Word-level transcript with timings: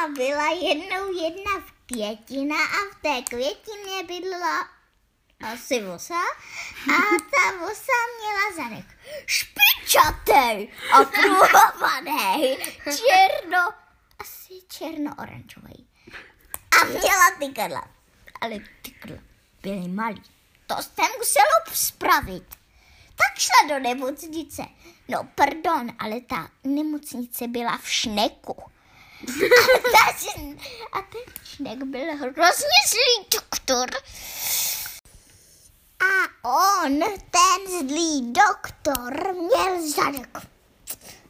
Máma 0.00 0.14
byla 0.14 0.50
jednou 0.50 1.12
jedna 1.12 1.60
v 1.60 1.72
květina 1.86 2.56
a 2.56 2.76
v 2.92 3.02
té 3.02 3.22
květině 3.22 4.04
bydlela 4.06 4.68
asi 5.40 5.82
vosa 5.82 6.20
a 6.88 6.98
ta 7.30 7.58
vosa 7.58 7.92
měla 8.18 8.68
zadek 8.68 8.86
špičatej 9.26 10.72
a 10.92 11.04
pruhovaný, 11.04 12.56
černo, 12.84 13.68
asi 14.18 14.54
černo-oranžový. 14.68 15.88
A 16.80 16.84
měla 16.84 17.30
ty 17.38 17.48
krla, 17.48 17.88
ale 18.40 18.58
ty 18.82 18.90
krla 18.90 19.18
byly 19.62 19.88
malý. 19.88 20.22
To 20.66 20.76
se 20.76 21.02
muselo 21.18 21.74
spravit. 21.74 22.54
Tak 23.16 23.38
šla 23.38 23.68
do 23.68 23.78
nemocnice. 23.78 24.62
No, 25.08 25.28
pardon, 25.34 25.92
ale 25.98 26.20
ta 26.20 26.48
nemocnice 26.64 27.48
byla 27.48 27.78
v 27.78 27.90
šneku. 27.90 28.70
A, 29.20 29.92
ta, 29.92 30.16
a 30.92 31.02
ten 31.02 31.34
šnek 31.44 31.84
byl 31.84 32.16
hrozně 32.16 32.80
zlý 32.88 33.26
doktor. 33.34 33.90
A 36.00 36.48
on, 36.48 37.00
ten 37.30 37.78
zlý 37.88 38.32
doktor, 38.32 39.34
měl 39.34 39.90
zadek. 39.90 40.38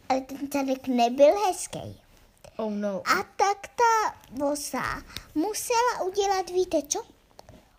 Ale 0.09 0.21
ten 0.21 0.39
zadek 0.53 0.87
nebyl 0.87 1.47
hezký. 1.47 2.01
Oh 2.57 2.71
no. 2.73 3.03
A 3.07 3.15
tak 3.37 3.67
ta 3.67 4.15
vosa 4.31 5.03
musela 5.35 6.01
udělat, 6.05 6.51
víte 6.51 6.83
co? 6.89 7.07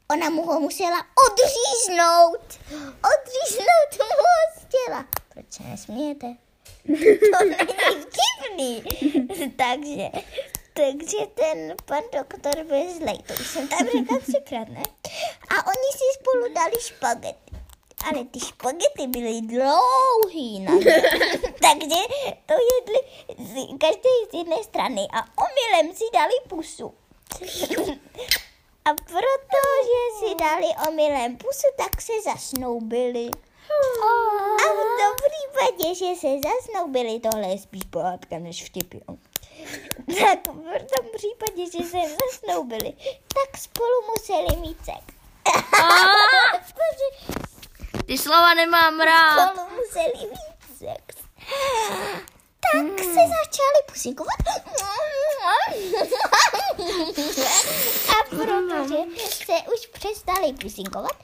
Ona 0.10 0.30
mu 0.30 0.46
ho 0.46 0.60
musela 0.60 1.06
odříznout. 1.28 2.60
Odříznout 2.84 3.92
mu 3.98 4.16
ho 4.18 4.62
z 4.62 4.66
těla. 4.70 5.06
Proč 5.30 5.46
se 5.54 5.64
nesmějete? 5.64 6.28
To 6.88 7.46
není 7.46 8.02
vtipný. 8.02 8.84
takže, 9.58 10.10
takže 10.74 11.18
ten 11.34 11.76
pan 11.86 12.04
doktor 12.14 12.64
byl 12.64 12.94
zlej. 12.98 13.18
To 13.28 13.34
už 13.34 13.48
jsem 13.48 13.68
tam 13.68 13.80
řekla 13.88 14.18
třikrát, 14.20 14.68
ne? 14.70 14.84
A 15.50 15.68
oni 15.68 15.90
si 15.92 16.20
spolu 16.20 16.54
dali 16.54 16.74
špagety. 16.80 17.52
Ale 18.10 18.24
ty 18.26 18.40
špagety 18.40 19.08
byly 19.08 19.42
dlouhý 19.42 20.60
na 20.60 20.74
ně. 20.86 21.02
Takže 21.62 22.02
to 22.46 22.54
jedli 22.54 23.00
z- 23.38 23.78
každý 23.80 24.10
z 24.32 24.34
jedné 24.38 24.64
strany 24.64 25.08
a 25.14 25.20
omylem 25.44 25.96
si 25.96 26.04
dali 26.14 26.34
pusu. 26.48 26.94
A 28.86 28.94
protože 28.94 30.02
si 30.20 30.36
dali 30.36 30.66
omylem 30.88 31.38
pusu, 31.38 31.68
tak 31.78 32.02
se 32.02 32.14
zasnoubili. 32.26 33.30
A 33.70 34.64
v 34.64 34.82
tom 35.02 35.16
případě, 35.28 35.96
že 35.96 36.16
se 36.20 36.28
zasnoubili, 36.50 37.20
tohle 37.20 37.48
je 37.48 37.58
spíš 37.58 37.84
pohádka 37.90 38.40
než 38.40 38.66
vtip, 38.66 38.94
jo. 38.94 39.16
Tak 40.08 40.40
v 40.40 40.92
tom 40.96 41.06
případě, 41.16 41.66
že 41.66 41.84
se 41.90 41.98
zasnoubili, 42.22 42.94
tak 43.34 43.58
spolu 43.58 44.02
museli 44.08 44.62
mít 44.62 44.78
sex. 44.86 45.04
Ty 48.06 48.18
slova 48.18 48.54
nemám 48.54 49.00
rád. 49.00 49.54
spolu 49.56 49.70
museli 49.70 50.30
mít 50.30 50.78
sex. 50.78 51.22
Tak 52.74 53.00
se 53.00 53.14
začali 53.14 53.80
pusinkovat. 53.92 54.36
A 58.10 58.24
protože 58.30 58.96
se 59.46 59.54
už 59.74 59.88
přestali 59.88 60.54
pusinkovat, 60.54 61.18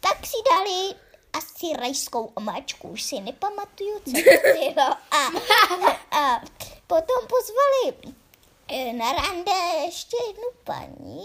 tak 0.00 0.26
si 0.26 0.36
dali 0.50 0.94
asi 1.32 1.76
rajskou 1.76 2.32
omáčku, 2.34 2.88
už 2.88 3.02
si 3.02 3.20
nepamatuju, 3.20 3.98
co 3.98 4.10
to 4.12 4.48
bylo. 4.58 4.88
A, 5.10 5.26
a 6.18 6.40
potom 6.86 7.26
pozvali 7.26 8.14
eh, 8.68 8.92
na 8.92 9.12
rande 9.12 9.52
ještě 9.84 10.16
jednu 10.26 10.48
paní 10.64 11.22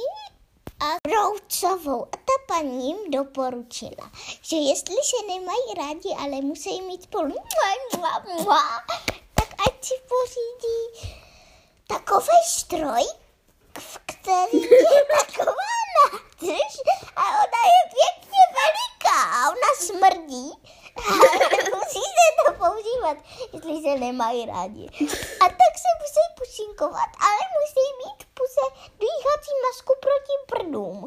a 0.79 0.85
Roucovou. 1.07 2.05
A 2.05 2.17
ta 2.17 2.33
paní 2.47 2.87
jim 2.87 3.11
doporučila, 3.11 4.11
že 4.41 4.55
jestli 4.55 4.95
se 4.95 5.27
nemají 5.27 5.73
rádi, 5.77 6.09
ale 6.19 6.41
musí 6.41 6.81
mít 6.81 7.03
spolu 7.03 7.35
tak 9.35 9.49
ať 9.67 9.85
si 9.85 9.93
pořídí 10.07 11.13
takový 11.87 12.37
stroj, 12.47 13.03
v 13.79 13.97
který 14.05 14.61
je 14.61 15.05
taková 15.19 15.55
nádrž 15.95 16.73
a 17.15 17.21
ona 17.21 17.61
je 17.73 17.81
pěkně 17.93 18.43
veliká 18.59 19.21
a 19.33 19.49
ona 19.49 19.69
smrdí. 19.77 20.51
A 20.97 21.11
musí 21.75 21.99
se 21.99 22.27
to 22.45 22.53
používat, 22.53 23.17
se 23.93 23.99
nemají 23.99 24.45
rádi. 24.45 24.89
A 25.39 25.45
tak 25.61 25.73
se 25.83 25.89
musí 26.01 26.23
pusinkovat, 26.39 27.09
ale 27.27 27.41
musí 27.57 27.85
mít 28.01 28.19
puse 28.37 28.65
dýchací 29.03 29.51
masku 29.65 29.93
proti 30.05 30.35
prdům. 30.51 30.97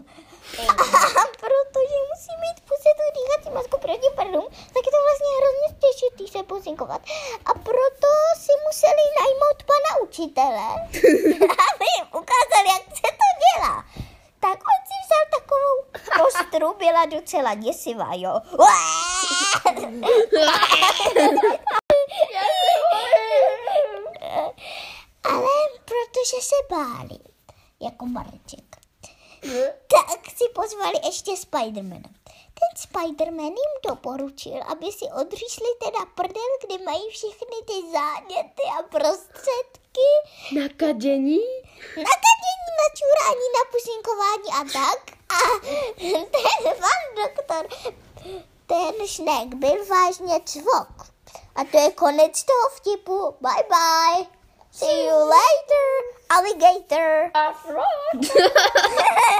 A 1.21 1.23
protože 1.41 1.97
musí 2.11 2.33
mít 2.45 2.59
puse 2.69 2.91
tu 2.99 3.05
dýchací 3.19 3.49
masku 3.55 3.77
proti 3.81 4.09
prdům, 4.17 4.47
tak 4.75 4.83
je 4.87 4.93
to 4.95 5.01
vlastně 5.07 5.31
hrozně 5.39 5.69
těžké 5.83 6.39
se 6.39 6.43
pusinkovat. 6.43 7.01
A 7.49 7.51
proto 7.69 8.11
si 8.43 8.53
museli 8.67 9.05
najmout 9.21 9.59
pana 9.71 9.91
učitele, 10.03 10.67
aby 11.69 11.87
jim 11.95 12.07
ukázal, 12.23 12.63
jak 12.75 12.83
se 13.01 13.09
to 13.21 13.27
dělá. 13.45 13.85
Tak 14.41 14.59
on 14.73 14.79
si 14.89 14.97
vzal 15.03 15.25
takovou 15.37 15.77
kostru, 16.19 16.75
byla 16.79 17.05
docela 17.07 17.55
děsivá, 17.55 18.09
jo. 18.15 18.35
báli, 26.71 27.19
jako 27.81 28.07
Mareček, 28.07 28.77
tak 29.89 30.27
si 30.37 30.45
pozvali 30.55 30.95
ještě 31.05 31.37
Spidermana. 31.37 32.11
Ten 32.59 32.77
Spiderman 32.77 33.47
jim 33.47 33.73
doporučil, 33.89 34.61
aby 34.69 34.93
si 34.93 35.05
odříšli 35.21 35.67
teda 35.85 35.99
prdel, 36.15 36.51
kde 36.67 36.85
mají 36.85 37.11
všechny 37.11 37.57
ty 37.67 37.93
záněty 37.93 38.63
a 38.79 38.83
prostředky 38.83 40.09
Nakadění? 40.61 41.41
nakadění, 41.97 42.69
načurání, 42.83 43.47
napusinkování 43.59 44.49
a 44.53 44.73
tak. 44.73 45.17
A 45.31 45.41
ten 46.01 46.27
pan 46.81 47.25
doktor, 47.25 47.69
ten 48.67 49.07
šnek 49.07 49.55
byl 49.55 49.85
vážně 49.87 50.41
cvok. 50.45 51.07
A 51.55 51.65
to 51.65 51.79
je 51.79 51.91
konec 51.93 52.45
toho 52.45 52.69
vtipu. 52.77 53.37
Bye 53.41 53.65
bye. 53.69 54.27
See 54.73 55.05
you 55.07 55.17
later, 55.19 56.16
alligator. 56.37 57.31
A 57.35 57.55
frog. 57.55 57.85